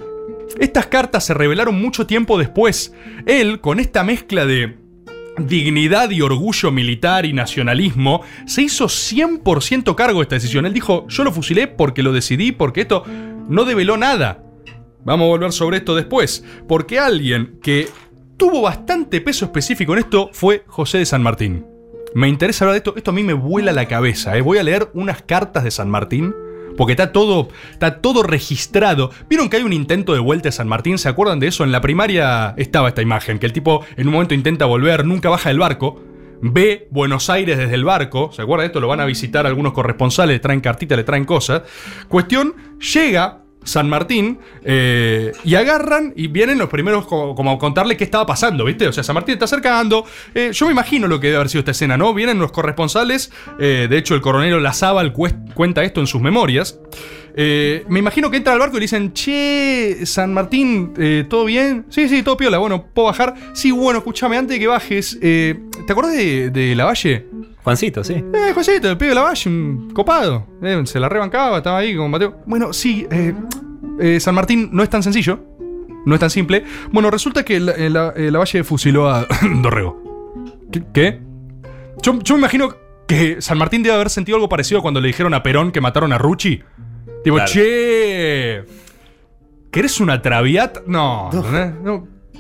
Estas 0.60 0.88
cartas 0.88 1.24
se 1.24 1.36
revelaron 1.36 1.80
mucho 1.80 2.08
tiempo 2.08 2.40
después. 2.40 2.96
Él, 3.28 3.62
con 3.62 3.80
esta 3.80 4.04
mezcla 4.04 4.48
de 4.48 4.78
dignidad 5.38 6.10
y 6.10 6.24
orgullo 6.24 6.72
militar 6.72 7.28
y 7.28 7.34
nacionalismo, 7.34 8.22
se 8.48 8.64
hizo 8.64 8.86
100% 8.86 9.94
cargo 9.94 10.20
de 10.20 10.24
esta 10.24 10.36
decisión. 10.36 10.66
Él 10.66 10.74
dijo, 10.74 11.08
yo 11.10 11.24
lo 11.24 11.32
fusilé 11.32 11.68
porque 11.68 12.02
lo 12.02 12.12
decidí, 12.12 12.52
porque 12.52 12.82
esto 12.82 13.04
no 13.48 13.66
develó 13.66 13.98
nada. 13.98 14.47
Vamos 15.08 15.24
a 15.24 15.30
volver 15.30 15.54
sobre 15.54 15.78
esto 15.78 15.96
después, 15.96 16.44
porque 16.68 17.00
alguien 17.00 17.60
que 17.64 17.88
tuvo 18.36 18.64
bastante 18.64 19.22
peso 19.22 19.46
específico 19.46 19.94
en 19.94 20.00
esto 20.00 20.30
fue 20.34 20.66
José 20.68 20.98
de 20.98 21.06
San 21.06 21.24
Martín. 21.24 21.66
Me 22.14 22.28
interesa 22.28 22.66
hablar 22.66 22.74
de 22.74 22.80
esto, 22.80 22.94
esto 22.98 23.12
a 23.12 23.14
mí 23.14 23.24
me 23.24 23.32
vuela 23.32 23.72
la 23.72 23.88
cabeza, 23.88 24.36
¿eh? 24.36 24.42
voy 24.42 24.58
a 24.58 24.64
leer 24.64 24.90
unas 24.94 25.22
cartas 25.22 25.64
de 25.64 25.72
San 25.72 25.90
Martín, 25.90 26.36
porque 26.76 26.92
está 26.92 27.14
todo, 27.14 27.48
está 27.72 28.02
todo 28.02 28.22
registrado. 28.22 29.12
¿Vieron 29.30 29.50
que 29.50 29.56
hay 29.56 29.64
un 29.64 29.72
intento 29.72 30.14
de 30.14 30.20
vuelta 30.20 30.50
a 30.50 30.52
San 30.52 30.68
Martín? 30.68 30.98
¿Se 30.98 31.08
acuerdan 31.08 31.40
de 31.40 31.48
eso? 31.48 31.64
En 31.64 31.72
la 31.72 31.80
primaria 31.80 32.54
estaba 32.58 32.90
esta 32.90 33.02
imagen, 33.02 33.40
que 33.40 33.46
el 33.46 33.54
tipo 33.54 33.86
en 33.96 34.08
un 34.08 34.14
momento 34.14 34.34
intenta 34.34 34.66
volver, 34.66 35.06
nunca 35.06 35.30
baja 35.30 35.48
del 35.48 35.60
barco, 35.60 36.04
ve 36.42 36.90
Buenos 36.92 37.30
Aires 37.30 37.58
desde 37.58 37.76
el 37.76 37.86
barco, 37.86 38.32
¿se 38.34 38.42
acuerdan 38.42 38.66
de 38.66 38.68
esto? 38.68 38.82
Lo 38.82 38.90
van 38.90 39.00
a 39.00 39.06
visitar 39.06 39.48
algunos 39.48 39.72
corresponsales, 39.72 40.36
le 40.36 40.40
traen 40.42 40.60
cartitas, 40.60 40.98
le 40.98 41.06
traen 41.06 41.24
cosas. 41.24 41.62
Cuestión, 42.10 42.56
llega 42.94 43.47
San 43.68 43.90
Martín 43.90 44.40
eh, 44.64 45.32
y 45.44 45.56
agarran 45.56 46.14
y 46.16 46.28
vienen 46.28 46.58
los 46.58 46.70
primeros 46.70 47.06
co- 47.06 47.36
como 47.36 47.52
a 47.52 47.58
contarle 47.60 47.98
qué 47.98 48.04
estaba 48.06 48.26
pasando, 48.26 48.66
¿viste? 48.66 48.88
O 48.88 48.94
sea, 48.94 49.04
San 49.04 49.14
Martín 49.14 49.34
está 49.34 49.46
acercando. 49.46 50.06
eh, 50.34 50.52
yo 50.54 50.66
me 50.66 50.72
imagino 50.72 51.08
lo 51.08 51.20
que 51.20 51.28
debe 51.28 51.38
haber 51.38 51.50
sido 51.50 51.60
esta 51.60 51.72
escena, 51.72 51.98
¿no? 51.98 52.14
Vienen 52.14 52.40
los 52.40 52.52
corresponsales, 52.52 53.32
eh, 53.60 53.88
de 53.90 53.98
hecho 53.98 54.16
el 54.16 54.22
coronel 54.22 54.64
Lazábal 54.64 55.14
cuenta 55.14 55.84
esto 55.84 56.00
en 56.00 56.08
sus 56.08 56.22
memorias. 56.22 56.80
Eh, 57.40 57.86
me 57.88 58.00
imagino 58.00 58.32
que 58.32 58.38
entra 58.38 58.54
al 58.54 58.60
barco 58.60 58.78
y 58.78 58.80
le 58.80 58.86
dicen, 58.86 59.14
che, 59.14 60.06
San 60.08 60.34
Martín, 60.34 60.94
eh, 60.98 61.24
¿todo 61.30 61.46
bien? 61.46 61.86
Sí, 61.90 62.10
sí, 62.10 62.24
todo 62.24 62.36
piola. 62.36 62.58
Bueno, 62.58 62.86
¿puedo 62.94 63.06
bajar? 63.08 63.36
Sí, 63.54 63.70
bueno, 63.72 64.00
escúchame, 64.00 64.38
antes 64.38 64.56
de 64.56 64.60
que 64.60 64.66
bajes, 64.68 65.18
eh, 65.22 65.60
¿Te 65.86 65.94
acordás 65.94 66.14
de, 66.14 66.50
de 66.50 66.74
Lavalle? 66.76 67.28
Juancito, 67.64 68.04
sí. 68.04 68.14
Eh, 68.16 68.52
Josito, 68.56 68.90
el 68.90 68.98
pibe 68.98 69.10
de 69.10 69.16
Lavalle, 69.16 69.50
un 69.50 69.92
copado. 69.94 70.48
Eh, 70.64 70.82
se 70.86 71.00
la 71.00 71.10
rebancaba, 71.10 71.58
estaba 71.58 71.78
ahí 71.78 71.96
con 71.96 72.10
Mateo. 72.10 72.38
Bueno, 72.48 72.74
sí, 72.74 73.06
eh, 73.12 74.20
San 74.20 74.34
Martín 74.34 74.70
no 74.72 74.82
es 74.82 74.90
tan 74.90 75.04
sencillo. 75.04 75.40
No 76.06 76.16
es 76.16 76.20
tan 76.20 76.30
simple. 76.32 76.64
Bueno, 76.92 77.12
resulta 77.12 77.44
que 77.46 77.60
la, 77.60 77.74
la- 77.90 78.14
Lavalle 78.16 78.64
fusiló 78.64 79.10
a 79.10 79.28
Dorrego. 79.62 80.02
¿Qué? 80.72 80.84
qué? 80.94 81.20
Yo, 82.02 82.18
yo 82.24 82.36
me 82.36 82.40
imagino 82.40 82.74
que 83.08 83.42
San 83.42 83.58
Martín 83.58 83.84
debe 83.84 83.96
haber 83.96 84.10
sentido 84.10 84.38
algo 84.38 84.50
parecido 84.50 84.82
cuando 84.82 85.00
le 85.02 85.08
dijeron 85.08 85.34
a 85.34 85.44
Perón 85.44 85.72
que 85.72 85.82
mataron 85.82 86.14
a 86.14 86.18
Rucci. 86.18 86.62
Tipo, 87.24 87.36
Claro. 87.38 87.52
che. 87.52 88.64
¿Querés 89.72 90.00
una 90.00 90.22
traviata? 90.22 90.82
No. 90.88 91.30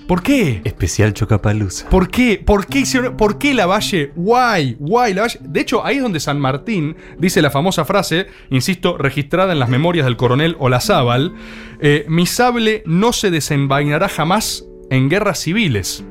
¿Por 0.08 0.24
qué? 0.24 0.62
Especial 0.64 1.14
Chocapalusa. 1.14 1.90
¿Por 1.90 2.10
qué? 2.10 2.42
¿Por 2.44 2.66
qué 2.66 2.80
hicieron? 2.80 3.18
¿Por 3.18 3.38
qué 3.38 3.54
Lavalle? 3.54 4.14
Why? 4.16 4.78
Why 4.80 5.14
Lavalle? 5.14 5.40
De 5.42 5.60
hecho, 5.60 5.86
ahí 5.86 5.98
es 5.98 6.02
donde 6.02 6.22
San 6.22 6.40
Martín 6.40 6.96
dice 7.20 7.42
la 7.42 7.52
famosa 7.52 7.84
frase, 7.84 8.28
insisto, 8.50 8.98
registrada 8.98 9.52
en 9.52 9.60
las 9.60 9.68
memorias 9.68 10.06
del 10.06 10.16
coronel 10.16 10.56
Olazábal: 10.60 11.34
eh, 11.82 12.06
Mi 12.08 12.26
sable 12.26 12.84
no 12.86 13.12
se 13.12 13.32
desenvainará 13.32 14.08
jamás 14.08 14.64
en 14.90 15.10
guerras 15.10 15.40
civiles. 15.40 16.06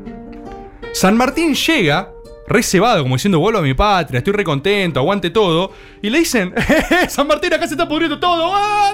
San 0.93 1.17
Martín 1.17 1.55
llega, 1.55 2.13
re 2.49 2.63
cebado, 2.63 3.03
como 3.03 3.17
diciendo, 3.17 3.39
vuelvo 3.39 3.59
a 3.59 3.63
mi 3.63 3.75
patria, 3.75 4.19
estoy 4.19 4.33
re 4.33 4.45
contento, 4.45 5.01
aguante 5.01 5.31
todo. 5.31 5.73
Y 6.03 6.11
le 6.11 6.19
dicen, 6.19 6.53
"Eh, 6.57 7.07
San 7.09 7.27
Martín, 7.27 7.53
acá 7.55 7.67
se 7.67 7.75
está 7.75 7.89
pudriendo 7.89 8.19
todo. 8.19 8.53
¡Ah! 8.55 8.93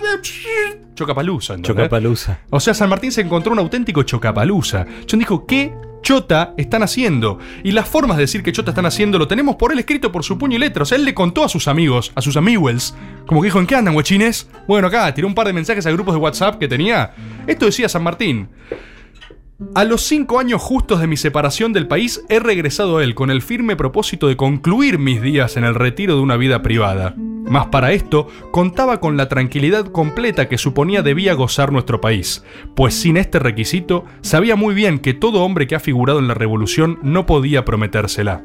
Chocapalusa, 0.94 1.54
¿entendés? 1.54 1.84
Chocapalusa. 1.84 2.40
O 2.50 2.60
sea, 2.60 2.74
San 2.74 2.88
Martín 2.88 3.12
se 3.12 3.22
encontró 3.22 3.52
un 3.52 3.58
auténtico 3.58 4.02
chocapalusa. 4.02 4.86
John 5.10 5.18
dijo, 5.18 5.46
¿qué 5.46 5.72
chota 6.02 6.52
están 6.56 6.82
haciendo? 6.82 7.38
Y 7.64 7.72
las 7.72 7.88
formas 7.88 8.16
de 8.18 8.24
decir 8.24 8.42
que 8.42 8.52
chota 8.52 8.72
están 8.72 8.86
haciendo 8.86 9.18
lo 9.18 9.26
tenemos 9.28 9.56
por 9.56 9.72
él 9.72 9.78
escrito 9.78 10.12
por 10.12 10.24
su 10.24 10.38
puño 10.38 10.56
y 10.56 10.58
letra. 10.60 10.82
O 10.82 10.86
sea, 10.86 10.96
él 10.98 11.04
le 11.04 11.14
contó 11.14 11.44
a 11.44 11.48
sus 11.48 11.68
amigos, 11.68 12.12
a 12.14 12.20
sus 12.20 12.36
amigos, 12.36 12.94
como 13.26 13.40
que 13.40 13.46
dijo, 13.46 13.58
¿en 13.58 13.66
qué 13.66 13.74
andan, 13.76 13.94
guachines? 13.94 14.48
Bueno, 14.68 14.88
acá, 14.88 15.12
tiró 15.14 15.26
un 15.26 15.34
par 15.34 15.46
de 15.46 15.52
mensajes 15.52 15.86
a 15.86 15.90
grupos 15.90 16.14
de 16.14 16.20
WhatsApp 16.20 16.58
que 16.58 16.68
tenía. 16.68 17.14
Esto 17.46 17.66
decía 17.66 17.88
San 17.88 18.02
Martín. 18.02 18.48
A 19.74 19.84
los 19.84 20.02
cinco 20.02 20.38
años 20.38 20.60
justos 20.60 21.00
de 21.00 21.06
mi 21.06 21.16
separación 21.16 21.72
del 21.72 21.88
país, 21.88 22.22
he 22.28 22.38
regresado 22.38 22.98
a 22.98 23.04
él 23.04 23.14
con 23.14 23.30
el 23.30 23.42
firme 23.42 23.76
propósito 23.76 24.28
de 24.28 24.36
concluir 24.36 24.98
mis 24.98 25.22
días 25.22 25.56
en 25.56 25.64
el 25.64 25.74
retiro 25.74 26.14
de 26.14 26.20
una 26.20 26.36
vida 26.36 26.62
privada. 26.62 27.14
Mas 27.16 27.66
para 27.66 27.92
esto 27.92 28.28
contaba 28.50 29.00
con 29.00 29.16
la 29.16 29.28
tranquilidad 29.28 29.86
completa 29.86 30.48
que 30.48 30.58
suponía 30.58 31.02
debía 31.02 31.34
gozar 31.34 31.72
nuestro 31.72 32.00
país, 32.00 32.44
pues 32.76 32.94
sin 32.94 33.16
este 33.16 33.38
requisito 33.38 34.04
sabía 34.20 34.56
muy 34.56 34.74
bien 34.74 34.98
que 34.98 35.14
todo 35.14 35.42
hombre 35.42 35.66
que 35.66 35.74
ha 35.74 35.80
figurado 35.80 36.18
en 36.18 36.28
la 36.28 36.34
revolución 36.34 36.98
no 37.02 37.26
podía 37.26 37.64
prometérsela 37.64 38.44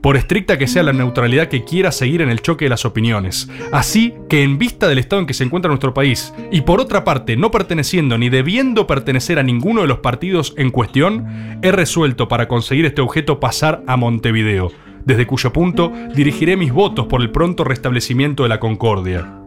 por 0.00 0.16
estricta 0.16 0.58
que 0.58 0.66
sea 0.66 0.82
la 0.82 0.92
neutralidad 0.92 1.48
que 1.48 1.64
quiera 1.64 1.92
seguir 1.92 2.20
en 2.22 2.30
el 2.30 2.40
choque 2.40 2.66
de 2.66 2.70
las 2.70 2.84
opiniones. 2.84 3.48
Así 3.72 4.14
que 4.28 4.42
en 4.42 4.58
vista 4.58 4.88
del 4.88 4.98
estado 4.98 5.20
en 5.20 5.26
que 5.26 5.34
se 5.34 5.44
encuentra 5.44 5.68
nuestro 5.68 5.94
país, 5.94 6.32
y 6.50 6.62
por 6.62 6.80
otra 6.80 7.04
parte 7.04 7.36
no 7.36 7.50
perteneciendo 7.50 8.18
ni 8.18 8.28
debiendo 8.28 8.86
pertenecer 8.86 9.38
a 9.38 9.42
ninguno 9.42 9.82
de 9.82 9.88
los 9.88 9.98
partidos 9.98 10.54
en 10.56 10.70
cuestión, 10.70 11.58
he 11.62 11.72
resuelto 11.72 12.28
para 12.28 12.48
conseguir 12.48 12.86
este 12.86 13.02
objeto 13.02 13.40
pasar 13.40 13.82
a 13.86 13.96
Montevideo, 13.96 14.72
desde 15.04 15.26
cuyo 15.26 15.52
punto 15.52 15.92
dirigiré 16.14 16.56
mis 16.56 16.72
votos 16.72 17.06
por 17.06 17.20
el 17.20 17.30
pronto 17.30 17.64
restablecimiento 17.64 18.42
de 18.42 18.48
la 18.48 18.60
concordia. 18.60 19.40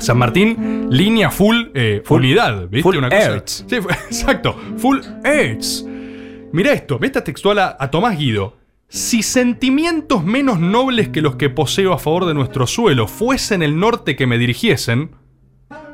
San 0.00 0.18
Martín, 0.18 0.88
línea 0.90 1.30
full, 1.30 1.68
eh, 1.74 2.02
unidad, 2.08 2.68
¿viste? 2.68 2.82
full 2.82 2.96
Una 2.96 3.08
cosa. 3.08 3.34
Ertz. 3.34 3.64
Sí, 3.68 3.76
exacto, 4.06 4.56
full 4.76 4.98
Ertz. 5.24 5.84
Mira 6.52 6.72
esto, 6.72 6.98
ve 6.98 7.06
esta 7.06 7.24
textual 7.24 7.58
a, 7.58 7.76
a 7.78 7.90
Tomás 7.90 8.16
Guido. 8.18 8.56
Si 8.94 9.24
sentimientos 9.24 10.24
menos 10.24 10.60
nobles 10.60 11.08
que 11.08 11.20
los 11.20 11.34
que 11.34 11.50
poseo 11.50 11.92
a 11.92 11.98
favor 11.98 12.26
de 12.26 12.34
nuestro 12.34 12.64
suelo 12.68 13.08
fuesen 13.08 13.64
el 13.64 13.76
norte 13.76 14.14
que 14.14 14.28
me 14.28 14.38
dirigiesen, 14.38 15.10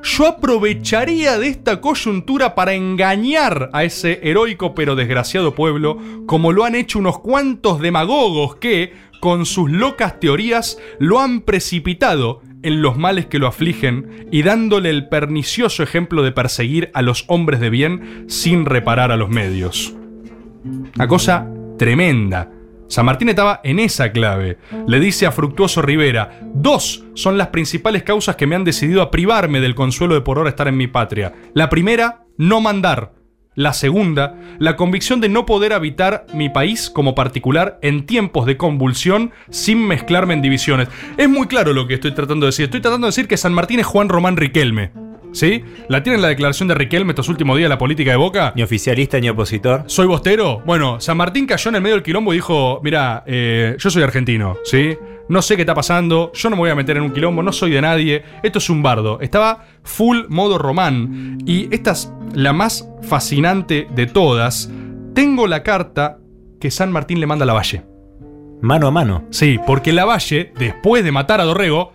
yo 0.02 0.26
aprovecharía 0.26 1.38
de 1.38 1.48
esta 1.48 1.80
coyuntura 1.80 2.54
para 2.54 2.74
engañar 2.74 3.70
a 3.72 3.84
ese 3.84 4.20
heroico 4.22 4.74
pero 4.74 4.96
desgraciado 4.96 5.54
pueblo, 5.54 5.96
como 6.26 6.52
lo 6.52 6.66
han 6.66 6.74
hecho 6.74 6.98
unos 6.98 7.20
cuantos 7.20 7.80
demagogos 7.80 8.56
que, 8.56 8.92
con 9.18 9.46
sus 9.46 9.70
locas 9.70 10.20
teorías, 10.20 10.76
lo 10.98 11.20
han 11.20 11.40
precipitado 11.40 12.42
en 12.62 12.82
los 12.82 12.98
males 12.98 13.24
que 13.24 13.38
lo 13.38 13.46
afligen 13.46 14.28
y 14.30 14.42
dándole 14.42 14.90
el 14.90 15.08
pernicioso 15.08 15.82
ejemplo 15.82 16.22
de 16.22 16.32
perseguir 16.32 16.90
a 16.92 17.00
los 17.00 17.24
hombres 17.28 17.60
de 17.60 17.70
bien 17.70 18.26
sin 18.28 18.66
reparar 18.66 19.10
a 19.10 19.16
los 19.16 19.30
medios. 19.30 19.94
Una 20.94 21.08
cosa 21.08 21.48
tremenda. 21.78 22.59
San 22.90 23.06
Martín 23.06 23.28
estaba 23.28 23.60
en 23.62 23.78
esa 23.78 24.10
clave. 24.10 24.58
Le 24.88 24.98
dice 24.98 25.24
a 25.24 25.30
Fructuoso 25.30 25.80
Rivera, 25.80 26.40
dos 26.52 27.04
son 27.14 27.38
las 27.38 27.46
principales 27.46 28.02
causas 28.02 28.34
que 28.34 28.48
me 28.48 28.56
han 28.56 28.64
decidido 28.64 29.00
a 29.00 29.12
privarme 29.12 29.60
del 29.60 29.76
consuelo 29.76 30.14
de 30.14 30.22
por 30.22 30.38
ahora 30.38 30.50
estar 30.50 30.66
en 30.66 30.76
mi 30.76 30.88
patria. 30.88 31.32
La 31.54 31.68
primera, 31.68 32.24
no 32.36 32.60
mandar. 32.60 33.12
La 33.54 33.74
segunda, 33.74 34.34
la 34.58 34.74
convicción 34.74 35.20
de 35.20 35.28
no 35.28 35.46
poder 35.46 35.72
habitar 35.72 36.26
mi 36.34 36.48
país 36.48 36.90
como 36.90 37.14
particular 37.14 37.78
en 37.80 38.06
tiempos 38.06 38.44
de 38.44 38.56
convulsión 38.56 39.30
sin 39.50 39.86
mezclarme 39.86 40.34
en 40.34 40.42
divisiones. 40.42 40.88
Es 41.16 41.28
muy 41.28 41.46
claro 41.46 41.72
lo 41.72 41.86
que 41.86 41.94
estoy 41.94 42.10
tratando 42.10 42.46
de 42.46 42.48
decir. 42.48 42.64
Estoy 42.64 42.80
tratando 42.80 43.06
de 43.06 43.10
decir 43.10 43.28
que 43.28 43.36
San 43.36 43.52
Martín 43.52 43.78
es 43.78 43.86
Juan 43.86 44.08
Román 44.08 44.36
Riquelme. 44.36 45.09
¿Sí? 45.32 45.62
¿La 45.88 46.02
tienen 46.02 46.22
la 46.22 46.28
declaración 46.28 46.68
de 46.68 46.74
Riquelme 46.74 47.12
estos 47.12 47.28
últimos 47.28 47.56
días 47.56 47.66
de 47.66 47.74
la 47.74 47.78
política 47.78 48.10
de 48.10 48.16
Boca? 48.16 48.52
Ni 48.56 48.62
oficialista 48.62 49.18
ni 49.20 49.28
opositor. 49.28 49.84
¿Soy 49.86 50.06
bostero? 50.06 50.62
Bueno, 50.66 51.00
San 51.00 51.16
Martín 51.16 51.46
cayó 51.46 51.68
en 51.68 51.76
el 51.76 51.82
medio 51.82 51.96
del 51.96 52.02
quilombo 52.02 52.32
y 52.32 52.36
dijo, 52.36 52.80
mira, 52.82 53.22
eh, 53.26 53.76
yo 53.78 53.90
soy 53.90 54.02
argentino, 54.02 54.56
¿sí? 54.64 54.96
No 55.28 55.42
sé 55.42 55.54
qué 55.54 55.62
está 55.62 55.74
pasando, 55.74 56.32
yo 56.34 56.50
no 56.50 56.56
me 56.56 56.60
voy 56.60 56.70
a 56.70 56.74
meter 56.74 56.96
en 56.96 57.04
un 57.04 57.12
quilombo, 57.12 57.42
no 57.42 57.52
soy 57.52 57.70
de 57.70 57.80
nadie, 57.80 58.24
esto 58.42 58.58
es 58.58 58.68
un 58.68 58.82
bardo. 58.82 59.20
Estaba 59.20 59.66
full 59.84 60.22
modo 60.28 60.58
román. 60.58 61.38
Y 61.46 61.72
esta 61.72 61.92
es 61.92 62.12
la 62.34 62.52
más 62.52 62.88
fascinante 63.02 63.86
de 63.94 64.06
todas. 64.06 64.70
Tengo 65.14 65.46
la 65.46 65.62
carta 65.62 66.18
que 66.60 66.70
San 66.70 66.90
Martín 66.90 67.20
le 67.20 67.26
manda 67.26 67.44
a 67.44 67.46
Lavalle. 67.46 67.84
Mano 68.60 68.88
a 68.88 68.90
mano. 68.90 69.24
Sí, 69.30 69.58
porque 69.66 69.92
Lavalle, 69.92 70.52
después 70.58 71.02
de 71.04 71.12
matar 71.12 71.40
a 71.40 71.44
Dorrego, 71.44 71.92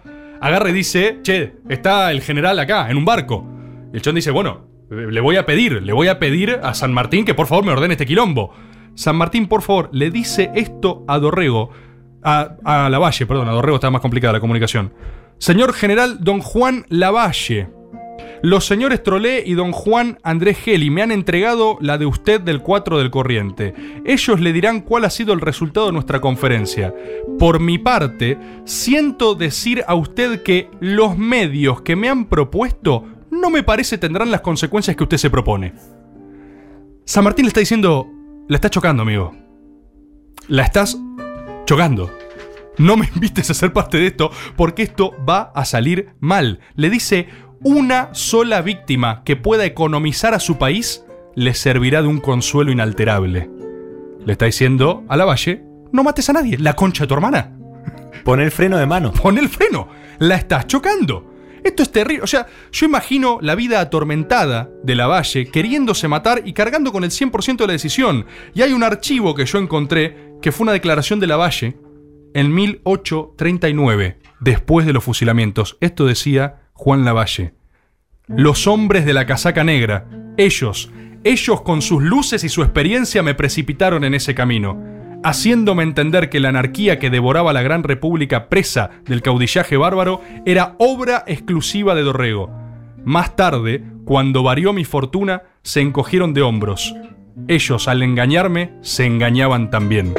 agarra 0.47 0.69
y 0.69 0.73
dice, 0.73 1.19
che, 1.23 1.55
está 1.69 2.11
el 2.11 2.21
general 2.21 2.59
acá, 2.59 2.89
en 2.89 2.97
un 2.97 3.05
barco. 3.05 3.45
Y 3.91 3.97
el 3.97 4.01
chon 4.01 4.15
dice, 4.15 4.31
bueno, 4.31 4.67
le 4.89 5.21
voy 5.21 5.37
a 5.37 5.45
pedir, 5.45 5.81
le 5.81 5.93
voy 5.93 6.07
a 6.07 6.19
pedir 6.19 6.59
a 6.61 6.73
San 6.73 6.93
Martín 6.93 7.25
que 7.25 7.33
por 7.33 7.47
favor 7.47 7.65
me 7.65 7.71
ordene 7.71 7.93
este 7.93 8.05
quilombo. 8.05 8.53
San 8.93 9.15
Martín, 9.15 9.47
por 9.47 9.61
favor, 9.61 9.89
le 9.91 10.11
dice 10.11 10.51
esto 10.55 11.03
a 11.07 11.19
Dorrego, 11.19 11.71
a, 12.23 12.55
a 12.63 12.89
Lavalle, 12.89 13.25
perdón, 13.25 13.49
a 13.49 13.51
Dorrego 13.51 13.75
está 13.75 13.89
más 13.89 14.01
complicada 14.01 14.33
la 14.33 14.39
comunicación. 14.39 14.93
Señor 15.37 15.73
general 15.73 16.19
Don 16.21 16.39
Juan 16.39 16.85
Lavalle, 16.89 17.69
los 18.41 18.65
señores 18.65 19.01
Trolé 19.01 19.43
y 19.45 19.53
don 19.53 19.72
Juan 19.72 20.19
Andrés 20.24 20.57
Geli 20.57 20.89
me 20.89 21.01
han 21.01 21.12
entregado 21.12 21.77
la 21.81 21.98
de 21.98 22.05
usted 22.05 22.41
del 22.41 22.62
4 22.62 23.00
del 23.00 23.10
corriente. 23.10 23.74
Ellos 24.05 24.39
le 24.39 24.53
dirán 24.53 24.81
cuál 24.81 25.05
ha 25.05 25.10
sido 25.10 25.34
el 25.34 25.41
resultado 25.41 25.88
de 25.88 25.93
nuestra 25.93 26.22
conferencia. 26.22 26.93
Por 27.39 27.60
mi 27.60 27.77
parte, 27.77 28.38
siento 28.65 29.36
decir 29.36 29.84
a 29.88 29.95
usted 29.95 30.43
que 30.43 30.69
los 30.79 31.17
medios 31.17 31.81
que 31.81 31.95
me 31.95 32.10
han 32.10 32.25
propuesto 32.25 33.05
no 33.31 33.50
me 33.50 33.63
parece 33.63 33.98
tendrán 33.98 34.31
las 34.31 34.41
consecuencias 34.41 34.95
que 34.95 35.03
usted 35.03 35.17
se 35.17 35.29
propone. 35.29 35.74
San 37.05 37.24
Martín 37.24 37.45
le 37.45 37.50
está 37.50 37.60
diciendo, 37.60 38.07
la 38.48 38.55
estás 38.55 38.72
chocando, 38.72 39.03
amigo. 39.03 39.36
La 40.48 40.63
estás 40.63 40.98
chocando. 41.65 42.12
No 42.77 42.98
me 42.98 43.10
invites 43.15 43.50
a 43.50 43.53
ser 43.53 43.74
parte 43.74 43.98
de 43.98 44.07
esto 44.07 44.31
porque 44.55 44.84
esto 44.84 45.12
va 45.27 45.51
a 45.55 45.65
salir 45.65 46.10
mal. 46.19 46.60
Le 46.75 46.89
dice, 46.89 47.27
una 47.65 48.13
sola 48.13 48.62
víctima 48.62 49.24
que 49.25 49.36
pueda 49.36 49.65
economizar 49.65 50.36
a 50.36 50.39
su 50.39 50.60
país 50.60 51.03
le 51.34 51.55
servirá 51.55 52.03
de 52.03 52.07
un 52.07 52.19
consuelo 52.19 52.72
inalterable. 52.72 53.50
Le 54.24 54.31
está 54.31 54.45
diciendo 54.45 55.03
a 55.10 55.17
la 55.17 55.25
Valle, 55.25 55.63
no 55.91 56.03
mates 56.03 56.29
a 56.29 56.34
nadie, 56.34 56.60
la 56.60 56.75
concha 56.75 57.05
de 57.05 57.07
tu 57.07 57.15
hermana. 57.15 57.57
Pon 58.24 58.39
el 58.39 58.51
freno 58.51 58.77
de 58.77 58.86
mano. 58.86 59.12
Pon 59.12 59.39
el 59.39 59.50
freno, 59.50 59.88
la 60.19 60.36
estás 60.36 60.67
chocando. 60.67 61.34
Esto 61.63 61.81
es 61.81 61.91
terrible. 61.91 62.22
O 62.22 62.27
sea, 62.27 62.45
yo 62.72 62.86
imagino 62.86 63.39
la 63.41 63.55
vida 63.55 63.79
atormentada 63.79 64.69
de 64.84 64.93
la 64.93 65.07
Valle 65.07 65.48
queriéndose 65.48 66.07
matar 66.07 66.43
y 66.45 66.53
cargando 66.53 66.91
con 66.91 67.03
el 67.03 67.10
100% 67.10 67.57
de 67.57 67.67
la 67.67 67.74
decisión. 67.74 68.27
Y 68.53 68.62
hay 68.62 68.74
un 68.74 68.84
archivo 68.84 69.34
que 69.34 69.48
yo 69.48 69.57
encontré 69.57 70.36
que 70.39 70.51
fue 70.51 70.65
una 70.65 70.74
declaración 70.74 71.19
de 71.19 71.25
la 71.25 71.38
Valle 71.38 71.75
en 72.36 72.53
1839, 72.53 74.19
después 74.39 74.86
de 74.86 74.93
los 74.93 75.03
fusilamientos. 75.03 75.77
Esto 75.81 76.05
decía 76.05 76.64
Juan 76.75 77.05
Lavalle. 77.05 77.53
Los 78.27 78.67
hombres 78.67 79.05
de 79.05 79.13
la 79.13 79.25
casaca 79.25 79.63
negra, 79.63 80.08
ellos, 80.36 80.91
ellos 81.24 81.62
con 81.62 81.82
sus 81.82 82.03
luces 82.03 82.44
y 82.44 82.50
su 82.50 82.63
experiencia 82.63 83.24
me 83.24 83.34
precipitaron 83.34 84.03
en 84.03 84.13
ese 84.13 84.36
camino, 84.36 84.77
haciéndome 85.24 85.84
entender 85.84 86.29
que 86.29 86.41
la 86.41 86.50
anarquía 86.50 87.00
que 87.00 87.10
devoraba 87.10 87.53
la 87.53 87.62
gran 87.62 87.84
república 87.84 88.50
presa 88.50 88.91
del 89.05 89.22
caudillaje 89.22 89.77
bárbaro 89.77 90.22
era 90.46 90.75
obra 90.77 91.24
exclusiva 91.27 91.96
de 91.96 92.03
Dorrego. 92.03 92.51
Más 93.05 93.38
tarde, 93.38 93.82
cuando 94.03 94.44
varió 94.44 94.74
mi 94.74 94.84
fortuna, 94.84 95.44
se 95.63 95.79
encogieron 95.79 96.34
de 96.34 96.41
hombros. 96.41 96.94
Ellos, 97.48 97.88
al 97.88 98.03
engañarme, 98.03 98.74
se 98.82 99.05
engañaban 99.05 99.70
también. 99.70 100.13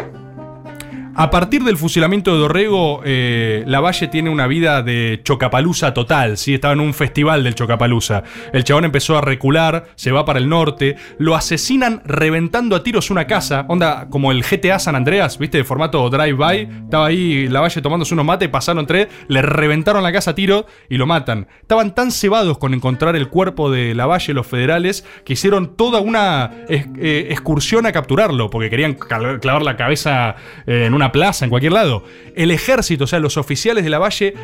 A 1.18 1.30
partir 1.30 1.64
del 1.64 1.78
fusilamiento 1.78 2.34
de 2.34 2.40
Dorrego, 2.40 3.00
eh, 3.02 3.64
Lavalle 3.66 4.08
tiene 4.08 4.28
una 4.28 4.46
vida 4.46 4.82
de 4.82 5.22
chocapalusa 5.24 5.94
total. 5.94 6.36
¿sí? 6.36 6.52
Estaba 6.52 6.74
en 6.74 6.80
un 6.80 6.92
festival 6.92 7.42
del 7.42 7.54
chocapalusa. 7.54 8.22
El 8.52 8.64
chabón 8.64 8.84
empezó 8.84 9.16
a 9.16 9.22
recular, 9.22 9.86
se 9.94 10.12
va 10.12 10.26
para 10.26 10.38
el 10.38 10.50
norte, 10.50 10.96
lo 11.16 11.34
asesinan 11.34 12.02
reventando 12.04 12.76
a 12.76 12.82
tiros 12.82 13.10
una 13.10 13.26
casa, 13.26 13.64
onda 13.68 14.08
como 14.10 14.30
el 14.30 14.42
GTA 14.42 14.78
San 14.78 14.94
Andreas, 14.94 15.38
¿viste? 15.38 15.56
De 15.56 15.64
formato 15.64 16.10
drive-by. 16.10 16.68
Estaba 16.84 17.06
ahí 17.06 17.48
Lavalle 17.48 17.80
tomándose 17.80 18.12
unos 18.12 18.26
mates, 18.26 18.50
pasaron 18.50 18.86
tres, 18.86 19.08
le 19.28 19.40
reventaron 19.40 20.02
la 20.02 20.12
casa 20.12 20.32
a 20.32 20.34
tiro 20.34 20.66
y 20.90 20.98
lo 20.98 21.06
matan. 21.06 21.48
Estaban 21.62 21.94
tan 21.94 22.10
cebados 22.10 22.58
con 22.58 22.74
encontrar 22.74 23.16
el 23.16 23.28
cuerpo 23.28 23.70
de 23.70 23.94
Lavalle 23.94 24.34
los 24.34 24.46
federales 24.46 25.06
que 25.24 25.32
hicieron 25.32 25.76
toda 25.76 26.00
una 26.00 26.50
eh, 26.68 27.28
excursión 27.30 27.86
a 27.86 27.92
capturarlo, 27.92 28.50
porque 28.50 28.68
querían 28.68 28.92
clavar 28.92 29.62
la 29.62 29.78
cabeza 29.78 30.36
eh, 30.66 30.84
en 30.84 30.92
una 30.92 31.05
plaza, 31.12 31.44
en 31.44 31.50
cualquier 31.50 31.72
lado. 31.72 32.04
El 32.34 32.50
ejército, 32.50 33.04
o 33.04 33.06
sea, 33.06 33.18
los 33.18 33.36
oficiales 33.36 33.84
de 33.84 33.90
Lavalle 33.90 34.34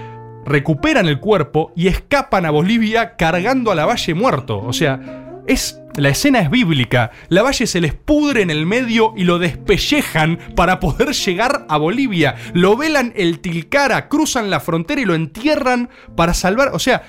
recuperan 0.44 1.06
el 1.06 1.20
cuerpo 1.20 1.72
y 1.76 1.88
escapan 1.88 2.46
a 2.46 2.50
Bolivia 2.50 3.16
cargando 3.16 3.70
a 3.70 3.74
Lavalle 3.74 4.14
muerto. 4.14 4.58
O 4.58 4.72
sea, 4.72 5.42
es. 5.46 5.78
La 5.94 6.08
escena 6.08 6.40
es 6.40 6.48
bíblica. 6.48 7.10
Lavalle 7.28 7.66
se 7.66 7.82
les 7.82 7.92
pudre 7.92 8.40
en 8.40 8.48
el 8.48 8.64
medio 8.64 9.12
y 9.14 9.24
lo 9.24 9.38
despellejan 9.38 10.38
para 10.56 10.80
poder 10.80 11.12
llegar 11.12 11.66
a 11.68 11.76
Bolivia. 11.76 12.34
Lo 12.54 12.78
velan 12.78 13.12
el 13.14 13.40
Tilcara, 13.40 14.08
cruzan 14.08 14.48
la 14.48 14.60
frontera 14.60 15.02
y 15.02 15.04
lo 15.04 15.14
entierran 15.14 15.90
para 16.16 16.32
salvar. 16.32 16.70
O 16.72 16.78
sea, 16.78 17.02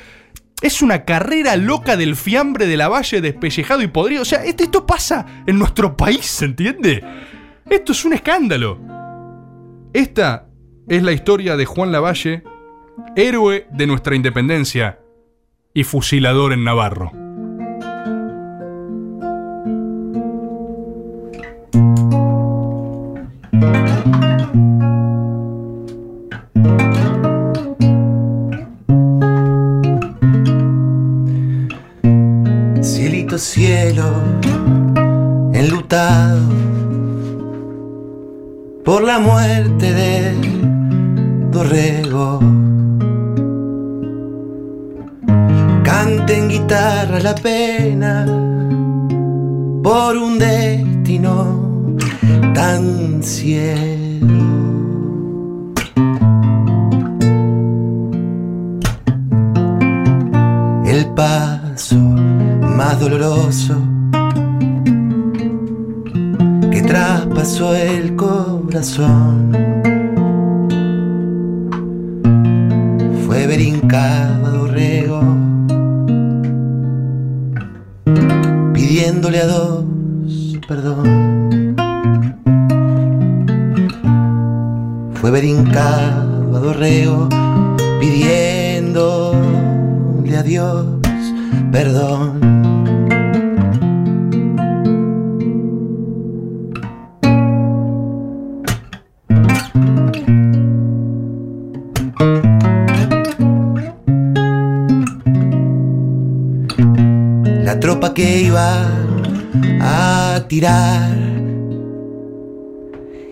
es 0.61 0.81
una 0.81 1.05
carrera 1.05 1.55
loca 1.55 1.95
del 1.95 2.17
fiambre 2.17 2.67
de 2.67 2.75
Lavalle 2.75 3.21
despellejado 3.21 3.83
y 3.83 3.87
podrido. 3.87 4.23
O 4.23 4.25
sea, 4.25 4.43
esto, 4.43 4.65
esto 4.65 4.85
pasa 4.85 5.43
en 5.47 5.57
nuestro 5.57 5.95
país, 5.95 6.25
¿se 6.25 6.43
entiende? 6.43 7.01
Esto 7.69 7.93
es 7.93 8.03
un 8.03 8.11
escándalo. 8.11 8.92
Esta 9.93 10.47
es 10.89 11.03
la 11.03 11.11
historia 11.11 11.55
de 11.55 11.65
Juan 11.65 11.91
Lavalle, 11.91 12.41
héroe 13.15 13.67
de 13.71 13.85
nuestra 13.85 14.15
independencia 14.15 14.97
y 15.71 15.83
fusilador 15.83 16.51
en 16.51 16.63
Navarro. 16.63 17.11
Cielito 32.81 33.37
cielo, 33.37 34.11
enlutado 35.53 36.41
por 38.83 39.03
la 39.03 39.19
muerte 39.19 39.52
Dorrego. 42.03 42.39
Cante 45.83 46.37
en 46.37 46.49
guitarra 46.49 47.19
la 47.19 47.35
pena 47.35 48.25
por 49.83 50.17
un 50.17 50.37
destino 50.39 51.95
tan 52.53 53.23
ciego. 53.23 54.03
el 60.85 61.07
paso 61.15 61.95
más 61.95 62.99
doloroso 62.99 63.75
que 66.71 66.81
traspasó 66.83 67.73
el 67.73 68.15
corazón. 68.15 69.72
Pidiéndole 79.03 79.41
a 79.41 79.47
dos 79.47 79.83
perdón. 80.65 81.75
Fue 85.15 85.29
ver 85.29 85.43
hincado 85.43 86.55
a 86.55 86.59
Dorrego, 86.61 87.27
pidiéndole 87.99 89.33
a 90.37 90.43
Dios 90.43 90.85
perdón. 91.69 92.62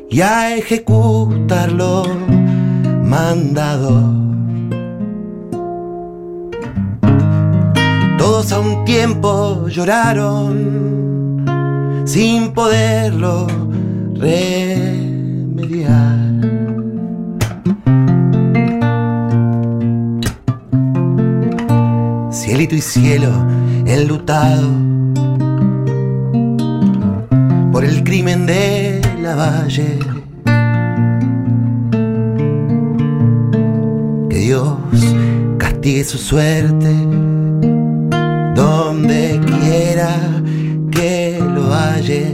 Y 0.10 0.22
a 0.22 0.56
ejecutar 0.56 1.72
lo 1.72 2.04
mandado. 3.04 4.12
Todos 8.18 8.52
a 8.52 8.60
un 8.60 8.84
tiempo 8.86 9.68
lloraron 9.68 11.44
sin 12.06 12.54
poderlo 12.54 13.46
remediar. 14.16 15.22
Cielito 22.32 22.74
y 22.76 22.82
cielo 22.82 23.32
enlutado 23.86 25.01
por 27.72 27.86
el 27.86 28.04
crimen 28.04 28.46
de 28.46 29.02
la 29.22 29.36
valle. 29.36 30.00
Que 34.30 34.38
Dios 34.38 34.78
castigue 35.58 36.04
su 36.04 36.18
suerte 36.18 36.94
donde 38.56 39.40
quiera 39.46 40.18
que 40.92 41.42
lo 41.56 41.74
halle. 41.74 42.32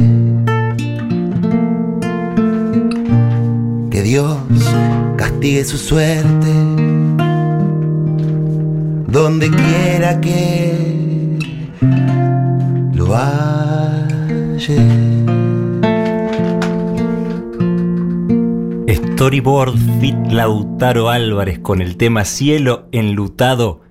Que 3.92 4.02
Dios 4.02 4.38
castigue 5.18 5.64
su 5.64 5.78
suerte 5.78 6.52
donde 9.08 9.50
quiera 9.50 10.20
que 10.20 11.40
lo 12.94 13.16
halle. 13.16 15.17
Storyboard 19.18 19.76
Fit 20.00 20.16
Lautaro 20.30 21.10
Álvarez 21.10 21.58
con 21.58 21.82
el 21.82 21.98
tema 21.98 22.24
Cielo 22.24 22.88
enlutado 22.92 23.82